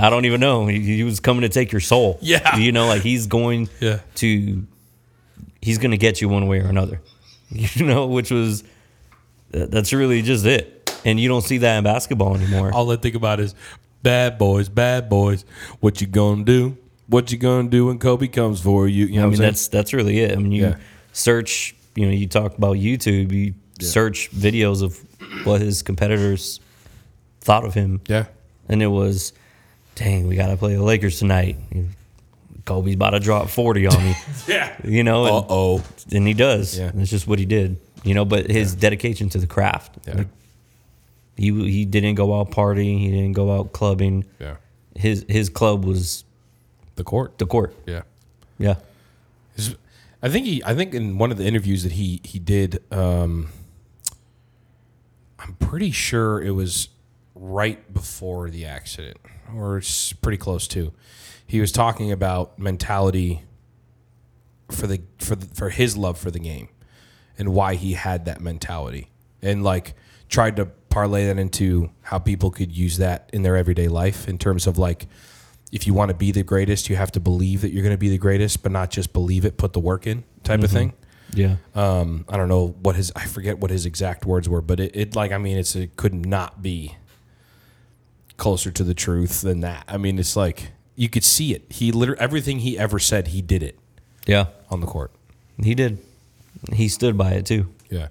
[0.00, 0.66] I don't even know.
[0.66, 2.18] He, he was coming to take your soul.
[2.20, 2.56] Yeah.
[2.56, 4.00] You know, like he's going Yeah.
[4.16, 4.66] to
[5.62, 7.00] he's gonna get you one way or another.
[7.48, 8.64] You know, which was
[9.52, 10.92] that's really just it.
[11.04, 12.72] And you don't see that in basketball anymore.
[12.74, 13.54] all I think about is
[14.02, 15.44] Bad boys, bad boys.
[15.80, 16.76] What you gonna do?
[17.08, 19.06] What you gonna do when Kobe comes for you?
[19.06, 19.50] You know I what mean, saying?
[19.50, 20.32] that's that's really it.
[20.32, 20.76] I mean, you Yeah.
[21.12, 24.98] search, you know, you talk about YouTube, you search videos of
[25.46, 26.60] what his competitors
[27.40, 28.24] thought of him, yeah.
[28.68, 29.32] and it was,
[29.94, 31.56] dang, we got to play the Lakers tonight.
[32.64, 34.14] Kobe's about to drop 40 on me,
[34.48, 34.74] Yeah.
[34.82, 35.84] you know, Uh oh.
[36.10, 36.76] and he does.
[36.76, 36.90] Yeah.
[36.96, 39.98] It's just what he did, you know, but his dedication to the craft.
[40.08, 40.16] Yeah.
[40.16, 40.28] Like,
[41.36, 44.24] he, he didn't go out partying, he didn't go out clubbing.
[44.40, 44.56] Yeah.
[44.96, 46.24] His his club was
[46.96, 47.38] The court.
[47.38, 47.74] the court.
[47.86, 48.02] Yeah.
[48.58, 48.76] Yeah.
[49.54, 49.76] His-
[50.22, 50.62] I think he.
[50.64, 53.48] I think in one of the interviews that he he did, um,
[55.38, 56.88] I'm pretty sure it was
[57.34, 59.18] right before the accident,
[59.54, 60.92] or it's pretty close to.
[61.46, 63.42] He was talking about mentality
[64.70, 66.68] for the for the, for his love for the game,
[67.38, 69.10] and why he had that mentality,
[69.42, 69.94] and like
[70.28, 74.38] tried to parlay that into how people could use that in their everyday life in
[74.38, 75.06] terms of like
[75.72, 77.98] if you want to be the greatest, you have to believe that you're going to
[77.98, 80.92] be the greatest, but not just believe it, put the work in type of thing.
[81.34, 81.56] Yeah.
[81.74, 84.94] Um, I don't know what his, I forget what his exact words were, but it,
[84.94, 86.96] it like, I mean, it's, it could not be
[88.36, 89.84] closer to the truth than that.
[89.88, 91.64] I mean, it's like, you could see it.
[91.70, 93.78] He literally, everything he ever said, he did it
[94.26, 94.46] Yeah.
[94.70, 95.10] on the court.
[95.62, 95.98] He did.
[96.72, 97.68] He stood by it too.
[97.90, 98.08] Yeah.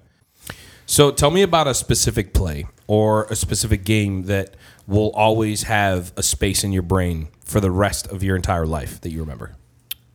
[0.84, 4.54] So tell me about a specific play or a specific game that
[4.86, 9.00] will always have a space in your brain for the rest of your entire life
[9.00, 9.56] that you remember.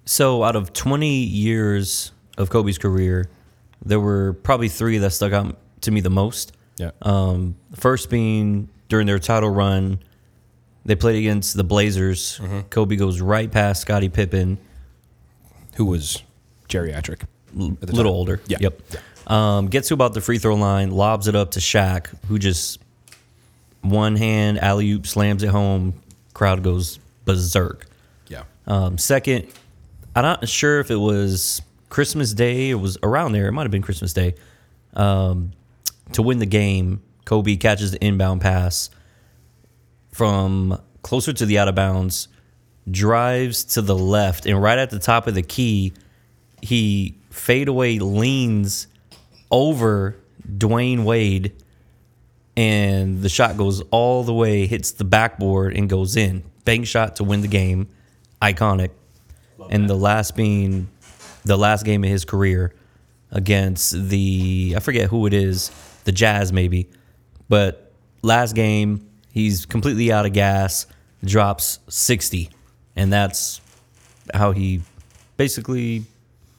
[0.05, 3.29] So, out of 20 years of Kobe's career,
[3.83, 6.51] there were probably three that stuck out to me the most.
[6.77, 6.91] Yeah.
[7.01, 9.99] Um, first being during their title run,
[10.85, 12.39] they played against the Blazers.
[12.39, 12.59] Mm-hmm.
[12.69, 14.57] Kobe goes right past Scottie Pippen,
[15.75, 16.21] Who was
[16.67, 17.23] geriatric?
[17.55, 18.05] a little time.
[18.07, 18.41] older.
[18.47, 18.57] Yeah.
[18.61, 18.81] Yep.
[19.27, 22.79] Um, gets to about the free throw line, lobs it up to Shaq, who just
[23.81, 25.93] one hand alley oop slams it home.
[26.33, 26.99] Crowd goes
[27.33, 27.87] berserk.
[28.27, 28.43] Yeah.
[28.67, 29.47] Um, second,
[30.15, 32.69] I'm not sure if it was Christmas Day.
[32.69, 33.47] It was around there.
[33.47, 34.35] It might have been Christmas Day.
[34.93, 35.51] Um,
[36.13, 38.89] to win the game, Kobe catches the inbound pass
[40.11, 42.27] from closer to the out of bounds,
[42.89, 45.93] drives to the left, and right at the top of the key,
[46.61, 48.87] he fade away leans
[49.49, 50.17] over
[50.47, 51.53] Dwyane Wade,
[52.57, 56.43] and the shot goes all the way, hits the backboard, and goes in.
[56.65, 57.87] Bank shot to win the game,
[58.41, 58.91] iconic.
[59.69, 60.87] and the last being
[61.43, 62.73] the last game of his career
[63.31, 65.71] against the I forget who it is,
[66.03, 66.89] the Jazz maybe,
[67.49, 70.85] but last game he's completely out of gas,
[71.23, 72.49] drops sixty,
[72.95, 73.61] and that's
[74.33, 74.81] how he
[75.37, 76.05] basically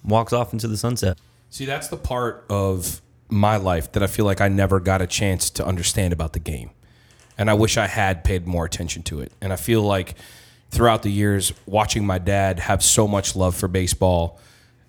[0.05, 1.19] walks off into the sunset.
[1.51, 5.07] See, that's the part of my life that I feel like I never got a
[5.07, 6.71] chance to understand about the game.
[7.43, 9.33] And I wish I had paid more attention to it.
[9.41, 10.15] And I feel like
[10.71, 14.39] throughout the years, watching my dad have so much love for baseball,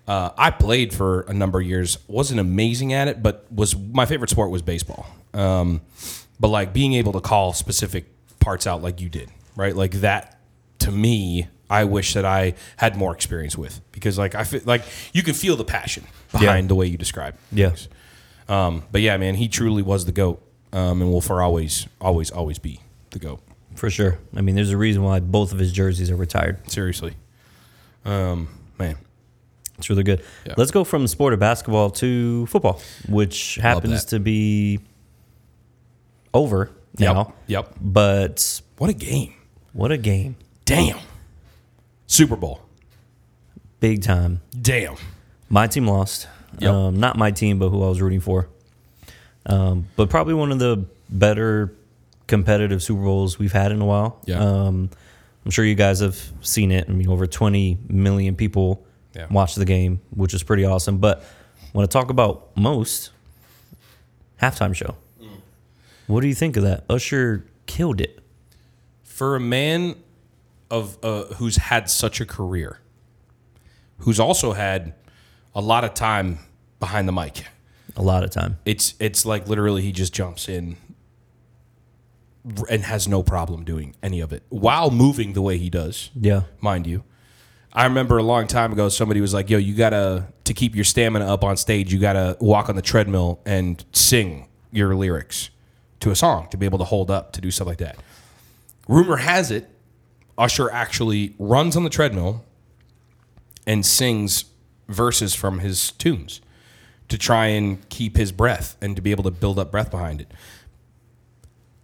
[0.06, 1.98] uh, I played for a number of years.
[2.06, 5.04] wasn't amazing at it, but was my favorite sport was baseball.
[5.32, 5.80] Um,
[6.38, 8.04] but like being able to call specific
[8.38, 9.74] parts out like you did, right?
[9.74, 10.38] Like that
[10.78, 14.84] to me, I wish that I had more experience with because like I feel like
[15.12, 17.36] you can feel the passion behind the way you describe.
[17.50, 17.70] Yeah.
[17.70, 17.88] things.
[18.48, 20.40] Um, but yeah, man, he truly was the goat,
[20.74, 23.40] um, and will for always, always, always be the goat.
[23.74, 24.18] For sure.
[24.36, 26.70] I mean, there's a reason why both of his jerseys are retired.
[26.70, 27.14] Seriously,
[28.04, 28.96] um, man.
[29.78, 30.22] It's really good.
[30.46, 30.54] Yeah.
[30.56, 34.78] Let's go from the sport of basketball to football, which happens to be
[36.32, 37.14] over Yep.
[37.14, 37.34] now.
[37.48, 37.74] Yep.
[37.80, 39.34] But What a game!
[39.72, 40.36] what a game.
[40.64, 40.98] Damn.
[42.06, 42.60] Super Bowl.
[43.80, 44.40] Big time.
[44.62, 44.94] Damn.
[45.48, 46.28] My team lost.
[46.60, 46.72] Yep.
[46.72, 48.48] Um, not my team, but who I was rooting for.
[49.46, 51.74] Um, but probably one of the better
[52.26, 54.20] competitive Super Bowls we've had in a while.
[54.26, 54.38] Yeah.
[54.38, 54.90] Um,
[55.44, 56.86] I'm sure you guys have seen it.
[56.88, 59.26] I mean, over 20 million people Yeah.
[59.30, 60.98] watched the game, which is pretty awesome.
[60.98, 61.22] But
[61.72, 63.10] when I talk about most,
[64.40, 64.96] halftime show.
[65.20, 65.28] Mm.
[66.06, 66.84] What do you think of that?
[66.88, 68.20] Usher killed it.
[69.02, 69.96] For a man
[70.70, 72.80] of uh, who's had such a career,
[73.98, 74.94] who's also had
[75.54, 76.38] a lot of time
[76.80, 77.44] behind the mic,
[77.96, 78.58] A lot of time.
[78.64, 80.76] it's it's like literally he just jumps in
[82.68, 86.10] and has no problem doing any of it while moving the way he does.
[86.14, 86.42] Yeah.
[86.60, 87.04] mind you.
[87.72, 90.84] I remember a long time ago somebody was like, "Yo, you gotta to keep your
[90.84, 95.50] stamina up on stage, you gotta walk on the treadmill and sing your lyrics
[96.00, 97.96] to a song to be able to hold up to do stuff like that."
[98.88, 99.70] Rumor has it,
[100.36, 102.44] Usher actually runs on the treadmill
[103.66, 104.44] and sings
[104.88, 106.40] verses from his tunes
[107.08, 110.20] to try and keep his breath and to be able to build up breath behind
[110.20, 110.30] it.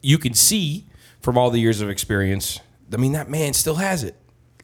[0.02, 0.86] You can see
[1.20, 2.60] from all the years of experience.
[2.92, 4.16] I mean, that man still has it,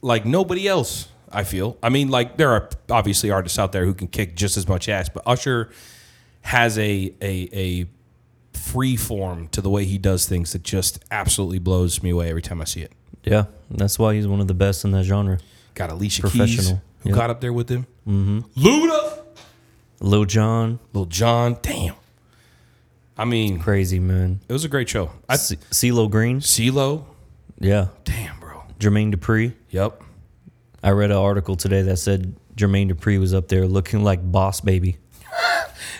[0.02, 1.08] like nobody else.
[1.30, 1.76] I feel.
[1.82, 4.88] I mean, like there are obviously artists out there who can kick just as much
[4.88, 5.70] ass, but Usher
[6.42, 7.86] has a a a
[8.56, 12.42] free form to the way he does things that just absolutely blows me away every
[12.42, 12.92] time I see it.
[13.24, 15.38] Yeah, that's why he's one of the best in that genre.
[15.74, 16.80] Got Alicia Keys, Professional.
[17.00, 17.16] who Yep.
[17.18, 17.86] got up there with him.
[18.08, 18.38] Mm-hmm.
[18.64, 19.24] Luda,
[20.00, 20.78] Lil Jon.
[20.92, 21.56] Lil Jon.
[21.62, 21.94] Damn.
[23.18, 24.40] I mean, crazy man.
[24.48, 25.10] it was a great show.
[25.28, 27.04] I C- CeeLo Green, CeeLo.
[27.58, 27.88] yeah.
[28.04, 28.62] Damn, bro.
[28.78, 29.54] Jermaine Dupri.
[29.70, 30.02] Yep.
[30.82, 34.60] I read an article today that said Jermaine Dupri was up there looking like Boss
[34.60, 34.98] Baby.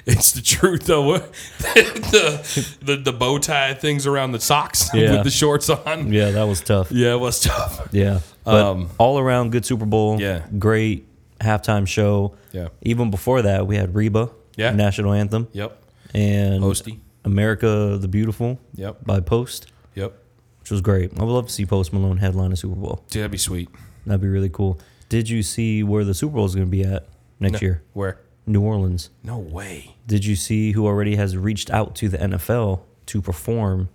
[0.09, 1.19] It's the truth though.
[1.59, 5.13] the, the the bow tie things around the socks Yeah.
[5.13, 6.13] with the shorts on.
[6.13, 6.93] Yeah, that was tough.
[6.93, 7.89] Yeah, it was tough.
[7.91, 10.21] Yeah, but Um, all around good Super Bowl.
[10.21, 10.47] Yeah.
[10.61, 11.07] great
[11.41, 12.37] halftime show.
[12.57, 12.69] Yeah.
[12.83, 14.31] Even before that, we had Reba.
[14.57, 14.71] Yeah.
[14.71, 15.49] national anthem.
[15.53, 15.83] Yep.
[16.15, 17.01] And Posty.
[17.25, 18.59] America the Beautiful.
[18.75, 19.05] Yep.
[19.05, 20.15] By Post, Yep.
[20.61, 21.11] which was great.
[21.19, 23.03] I would love to see Post Malone headline a Super Bowl.
[23.11, 23.69] Dude, that'd be sweet.
[24.07, 24.79] That'd be really cool.
[25.11, 27.07] Did you see where the Super Bowl is going to be at
[27.39, 27.83] next No- year?
[27.93, 28.19] Where?
[28.47, 29.11] New Orleans.
[29.25, 29.97] No way.
[30.07, 33.89] Did you see who already has reached out to the NFL to perform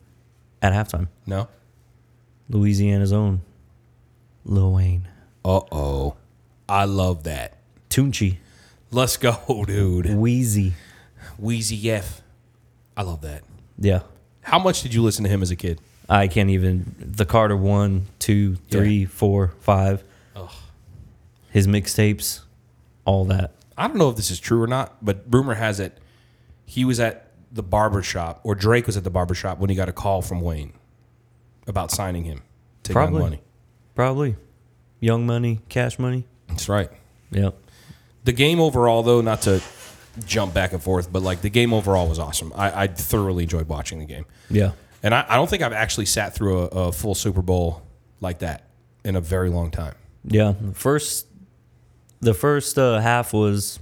[0.62, 1.08] at halftime?
[1.26, 1.48] No.
[2.50, 3.42] Louisiana's own
[4.46, 5.08] Lil Wayne.
[5.46, 6.16] Uh oh.
[6.68, 7.58] I love that.
[7.90, 8.38] Tunechi.
[8.92, 10.06] Let's go, dude.
[10.06, 10.74] Weezy.
[11.42, 12.22] Weezy F.
[12.96, 13.44] I love that.
[13.78, 14.02] Yeah.
[14.42, 15.80] How much did you listen to him as a kid?
[16.10, 16.96] I can't even.
[17.00, 20.04] The Carter one, two, three, four, five.
[21.50, 22.42] His mixtapes,
[23.06, 23.52] all that.
[23.78, 25.98] I don't know if this is true or not, but rumor has it
[26.72, 29.76] he was at the barber shop, or Drake was at the barber shop when he
[29.76, 30.72] got a call from Wayne
[31.68, 32.44] about signing him
[32.84, 33.22] to Young Probably.
[33.22, 33.42] Money.
[33.94, 34.36] Probably.
[35.02, 36.26] Young Money, Cash Money.
[36.48, 36.90] That's right.
[37.32, 37.61] Yep.
[38.24, 39.62] The game overall, though, not to
[40.26, 42.52] jump back and forth, but like the game overall was awesome.
[42.56, 44.26] I, I thoroughly enjoyed watching the game.
[44.50, 44.72] Yeah.
[45.04, 47.82] And I, I don't think I've actually sat through a, a full Super Bowl
[48.20, 48.66] like that
[49.04, 49.96] in a very long time.
[50.26, 50.54] Yeah.
[50.62, 51.26] The first,
[52.20, 53.80] the first uh, half was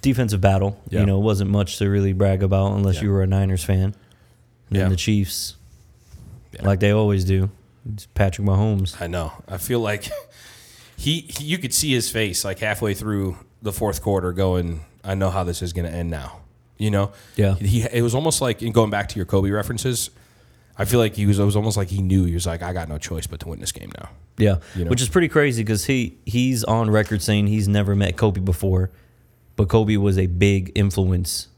[0.00, 0.80] defensive battle.
[0.88, 1.00] Yeah.
[1.00, 3.02] You know, it wasn't much to really brag about unless Yeah.
[3.02, 3.94] you were a Niners fan.
[4.70, 4.88] And Yeah.
[4.88, 5.56] the Chiefs,
[6.52, 6.64] Yeah.
[6.64, 7.50] like they always do,
[7.92, 9.00] it's Patrick Mahomes.
[9.02, 9.32] I know.
[9.48, 10.08] I feel like
[11.00, 15.14] he, he you could see his face like halfway through the fourth quarter going, I
[15.14, 16.40] know how this is going to end now.
[16.76, 17.12] You know?
[17.36, 17.54] Yeah.
[17.54, 20.10] He it was almost like in going back to your Kobe references,
[20.76, 22.72] I feel like he was it was almost like he knew he was like I
[22.72, 24.10] got no choice but to win this game now.
[24.38, 24.90] Yeah, You know?
[24.90, 28.90] which is pretty crazy because he he's on record saying he's never met Kobe before,
[29.56, 31.48] but Kobe was a big influence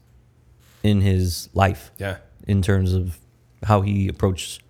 [0.83, 2.17] in his life Yeah.
[2.47, 3.17] in terms of
[3.63, 4.61] how he approached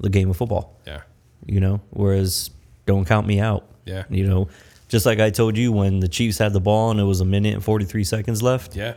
[0.00, 0.76] the game of football.
[0.86, 1.02] Yeah.
[1.46, 2.50] You know, whereas
[2.86, 3.64] don't count me out.
[3.90, 4.04] Yeah.
[4.08, 4.48] You know,
[4.88, 7.24] just like I told you when the Chiefs had the ball and it was a
[7.24, 8.76] minute and forty three seconds left.
[8.76, 8.94] Yeah.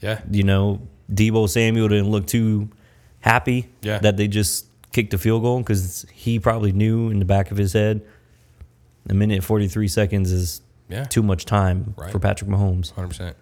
[0.00, 0.20] Yeah.
[0.30, 0.80] You know,
[1.12, 2.68] Deebo Samuel didn't look too
[3.20, 3.98] happy Yeah.
[3.98, 7.56] that they just kicked a field goal because he probably knew in the back of
[7.56, 8.00] his head
[9.08, 11.04] a minute and 43 seconds is Yeah.
[11.04, 12.10] too much time Right.
[12.10, 12.92] for Patrick Mahomes.
[12.94, 13.34] 100%.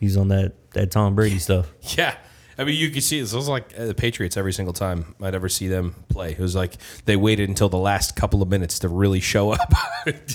[0.00, 1.72] He's on that, that Tom Brady stuff.
[1.98, 2.14] Yeah.
[2.58, 3.32] I mean, you could see this.
[3.32, 6.32] It was like uh, the Patriots every single time I'd ever see them play.
[6.32, 9.72] It was like they waited until the last couple of minutes to really show up.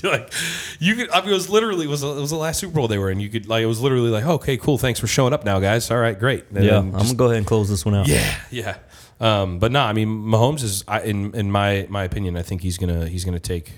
[0.04, 0.32] like
[0.80, 2.88] you could, I mean, it was literally it was it was the last Super Bowl
[2.88, 3.20] they were in.
[3.20, 5.90] You could like it was literally like, okay, cool, thanks for showing up now, guys.
[5.92, 6.46] All right, great.
[6.54, 8.08] And yeah, I'm just- to go ahead and close this one out.
[8.08, 8.78] yeah, yeah.
[9.22, 12.38] Um, but no, I mean, Mahomes is I, in in my my opinion.
[12.38, 13.72] I think he's gonna he's gonna take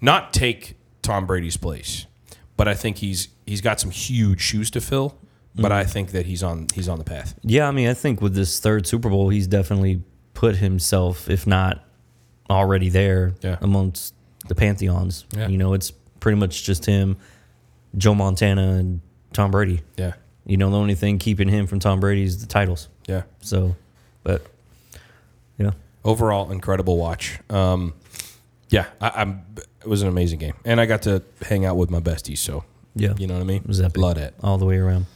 [0.00, 2.06] not take Tom Brady's place,
[2.56, 5.18] but I think he's he's got some huge shoes to fill.
[5.58, 7.34] But I think that he's on he's on the path.
[7.42, 10.02] Yeah, I mean, I think with this third Super Bowl, he's definitely
[10.34, 11.82] put himself, if not
[12.50, 13.56] already there, Yeah.
[13.60, 14.14] amongst
[14.48, 15.24] the pantheons.
[15.36, 15.48] Yeah.
[15.48, 15.90] You know, it's
[16.20, 17.16] pretty much just him,
[17.96, 19.00] Joe Montana, and
[19.32, 19.80] Tom Brady.
[19.96, 20.12] Yeah,
[20.44, 22.88] You know, the only thing keeping him from Tom Brady is the titles.
[23.08, 23.22] yeah.
[23.40, 23.76] So,
[24.22, 24.42] but
[25.58, 25.70] yeah,
[26.04, 27.38] overall incredible watch.
[27.50, 27.94] Um,
[28.68, 29.42] yeah, I, I'm.
[29.80, 32.38] It was an amazing game, and I got to hang out with my besties.
[32.38, 32.64] So
[32.94, 33.62] yeah, you know what I mean.
[33.62, 34.34] it was epic Love it.
[34.42, 35.06] all the way around.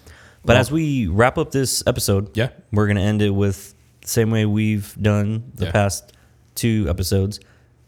[0.44, 2.48] But Well- as we wrap up this episode, Yeah.
[2.72, 5.72] we're gonna end it with the same way we've done the Yeah.
[5.72, 6.12] past
[6.54, 7.40] two episodes,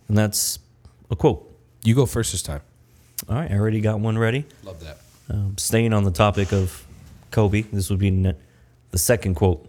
[0.09, 0.59] and that's
[1.11, 1.49] a quote.
[1.85, 2.61] You go first this time.
[3.29, 4.45] All right, I already got one ready.
[4.65, 4.99] Love that.
[5.31, 6.87] Um, staying on the topic of
[7.31, 8.35] Kobe, this would be ne-
[8.91, 9.67] the second quote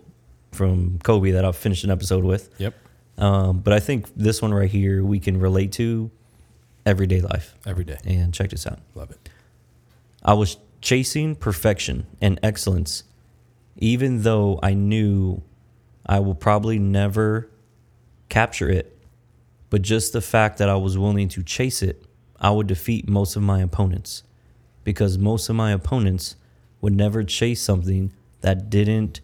[0.51, 2.49] from Kobe that I've finished an episode with.
[2.57, 2.73] Yep.
[3.17, 6.11] Um, but I think this one right here we can relate to
[6.85, 7.55] everyday life.
[7.65, 7.97] Every day.
[8.05, 8.79] And check this out.
[8.95, 9.29] Love it.
[10.23, 13.05] I was chasing perfection and excellence,
[13.77, 15.41] even though I knew
[16.05, 17.49] I will probably never
[18.27, 18.95] capture it.
[19.69, 22.05] But just the fact that I was willing to chase it,
[22.39, 24.23] I would defeat most of my opponents
[24.83, 26.35] because most of my opponents
[26.81, 28.11] would never chase something
[28.41, 29.21] that didn't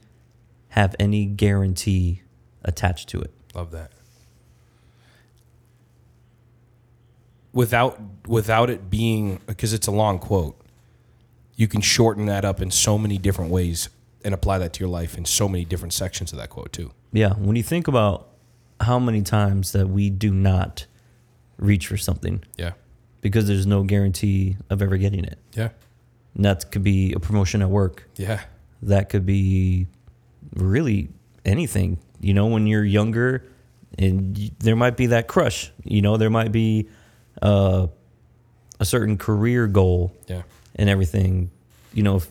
[0.69, 2.21] have any guarantee
[2.63, 3.31] attached to it.
[3.53, 3.91] Love that.
[7.51, 10.58] Without without it being because it's a long quote
[11.59, 13.89] you can shorten that up in so many different ways
[14.23, 16.91] and apply that to your life in so many different sections of that quote too.
[17.11, 18.29] Yeah, when you think about
[18.79, 20.85] how many times that we do not
[21.57, 22.71] reach for something Yeah.
[23.19, 25.37] because there's no guarantee of ever getting it.
[25.53, 25.69] Yeah.
[26.35, 28.07] And that could be a promotion at work.
[28.15, 28.39] Yeah.
[28.81, 29.87] That could be
[30.55, 31.09] really
[31.43, 31.97] anything.
[32.21, 33.43] You know, when you're younger,
[33.97, 35.71] and y- there might be that crush.
[35.83, 36.87] You know, there might be
[37.41, 37.87] uh,
[38.79, 40.43] a certain career goal Yeah.
[40.75, 41.51] And everything.
[41.93, 42.21] You know,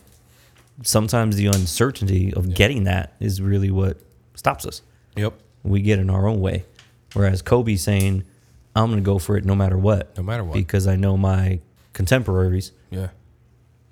[0.83, 3.99] sometimes the uncertainty of getting that is really what
[4.35, 4.83] stops us.
[5.17, 5.35] Yep.
[5.65, 6.65] We get in our own way.
[7.15, 8.25] Whereas Kobe's saying,
[8.77, 10.17] I'm going to go for it no matter what.
[10.17, 10.55] No matter what.
[10.55, 11.61] Because I know my
[11.93, 13.09] contemporaries Yeah.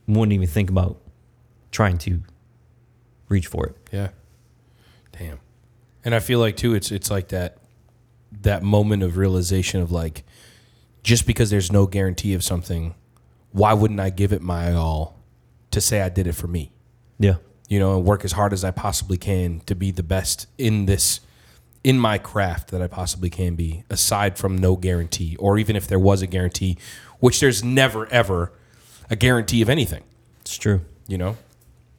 [0.06, 1.00] wouldn't even think about
[1.72, 2.20] trying to
[3.28, 3.76] reach for it.
[3.92, 4.10] Yeah.
[5.18, 5.40] Damn.
[6.04, 7.58] And I feel like too it's it's like that
[8.42, 10.22] that moment of realization of like
[11.02, 12.94] just because there's no guarantee of something,
[13.56, 15.18] why wouldn't I give it my all
[15.70, 16.72] to say I did it for me?
[17.18, 17.36] Yeah.
[17.68, 20.86] You know, and work as hard as I possibly can to be the best in
[20.86, 21.20] this
[21.82, 25.86] in my craft that I possibly can be, aside from no guarantee, or even if
[25.86, 26.76] there was a guarantee,
[27.20, 28.52] which there's never ever
[29.08, 30.02] a guarantee of anything,
[30.40, 30.80] It's true.
[31.06, 31.36] you know?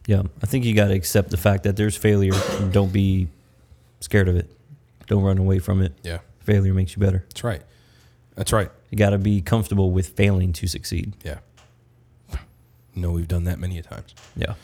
[0.06, 0.24] Yeah.
[0.44, 3.30] I think you got to accept the fact that there's failure and don't be
[4.02, 4.50] scared of it.
[5.08, 5.94] Don't run away from it.
[6.04, 6.20] Yeah.
[6.42, 7.24] Failure makes you better.
[7.30, 7.62] That's right.
[8.36, 8.70] That's right.
[8.90, 11.14] You got to be comfortable with failing to succeed.
[11.24, 11.40] Yeah.
[12.98, 14.14] No, we've done that many a times.
[14.36, 14.56] Yeah.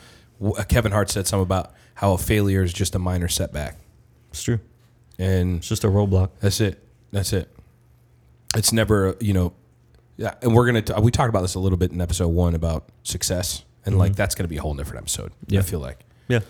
[0.44, 3.76] Uh, Kevin Hart said something about how a failure is just a minor setback,
[4.30, 4.58] It's true.
[5.18, 6.30] and It's just a roadblock.
[6.40, 6.82] that's it.
[7.12, 7.48] That's it.
[8.56, 9.52] It's never, you know,
[10.16, 10.34] yeah.
[10.42, 12.88] And we're gonna t- we talked about this a little bit in episode one about
[13.04, 15.32] success, and like that's gonna be a whole different episode.
[15.48, 15.60] Yeah.
[15.60, 16.00] I feel like.
[16.28, 16.40] Yeah.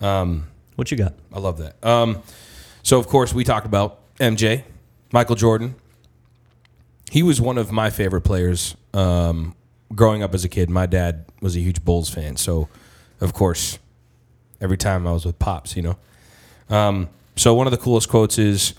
[0.00, 1.14] Um, What you got?
[1.32, 1.84] I love that.
[1.84, 2.22] Um,
[2.82, 4.64] so of course we talked about MJ,
[5.12, 5.74] Michael Jordan.
[7.10, 9.54] He was one of my favorite players um,
[9.94, 10.70] growing up as a kid.
[10.70, 12.68] My dad was a huge Bulls fan, so
[13.20, 13.78] of course,
[14.60, 15.96] every time I was with pops, you know.
[16.68, 18.74] Um, so one of the coolest quotes is,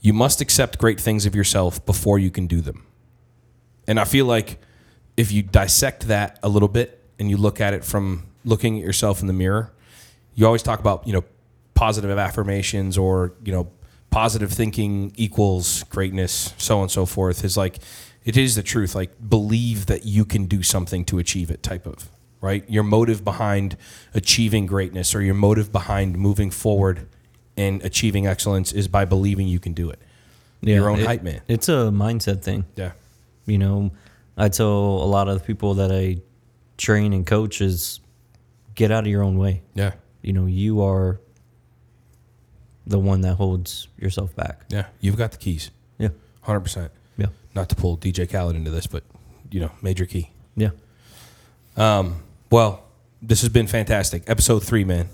[0.00, 2.84] "You must accept great things of yourself before you can do them."
[3.86, 4.60] And I feel like
[5.16, 8.84] if you dissect that a little bit and you look at it from looking at
[8.84, 9.72] yourself in the mirror,
[10.34, 11.24] you always talk about, you know,
[11.74, 13.68] positive affirmations or, you know,
[14.10, 17.44] positive thinking equals greatness, so on and so forth.
[17.44, 17.78] Is like
[18.24, 18.94] it is the truth.
[18.94, 22.10] Like believe that you can do something to achieve it type of,
[22.40, 22.68] right?
[22.68, 23.76] Your motive behind
[24.14, 27.06] achieving greatness or your motive behind moving forward
[27.56, 29.98] and achieving excellence is by believing you can do it.
[30.60, 31.40] Your own it- hype man.
[31.48, 32.64] It's a mindset thing.
[32.76, 32.92] Yeah.
[33.46, 33.90] You know,
[34.36, 36.18] I tell a lot of the people that I
[36.78, 38.00] train and coach is
[38.74, 39.62] get out of your own way.
[39.74, 39.92] Yeah.
[40.22, 41.20] You know, you are
[42.86, 44.62] the one that holds yourself back.
[44.68, 44.86] Yeah.
[45.00, 45.70] You've got the keys.
[45.98, 46.08] Yeah.
[46.46, 46.90] 100%.
[47.54, 49.04] Not to pull DJ Khaled into this, but,
[49.50, 50.30] you know, major key.
[50.56, 50.70] Yeah.
[51.76, 52.84] Um, well,
[53.20, 54.24] this has been fantastic.
[54.26, 55.08] Episode three, man.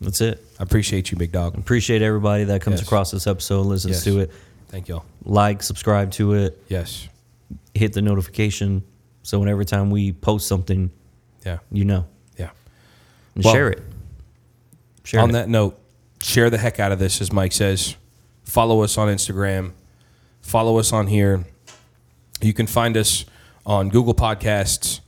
[0.00, 0.44] That's it.
[0.58, 1.56] I appreciate you, big dog.
[1.56, 2.86] Appreciate everybody that comes Yes.
[2.86, 4.04] across this episode, listens Yes.
[4.04, 4.30] to it,
[4.68, 5.04] Thank y'all.
[5.24, 7.08] like, subscribe to it, Yes.
[7.74, 8.82] hit the notification.
[9.22, 10.90] So when every time we post something,
[11.44, 11.58] Yeah.
[11.72, 12.50] you know, Yeah.
[13.34, 13.82] and Well, share it.
[15.04, 15.32] Share on it.
[15.34, 15.78] that note,
[16.20, 17.94] share the heck out of this, as Mike says.
[18.44, 19.72] Follow us on Instagram.
[20.46, 21.44] Follow us on here.
[22.40, 23.24] You can find us
[23.66, 25.00] on Google Podcasts,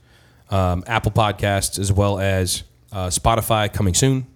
[0.51, 4.27] um, Apple Podcasts, as well as uh, Spotify coming soon.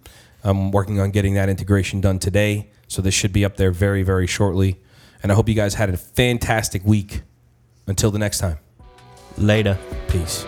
[0.45, 2.70] I'm working on getting that integration done today.
[2.88, 4.80] So this should be up there very, very shortly.
[5.22, 7.22] And I hope you guys had a fantastic week.
[7.86, 8.60] Until the next time,
[9.38, 9.78] Later.
[10.08, 10.45] peace.